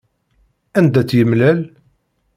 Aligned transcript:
Anda 0.77 1.01
tt-yemlal? 1.03 1.59